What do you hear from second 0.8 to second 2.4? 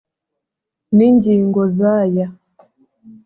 N ingingo z aya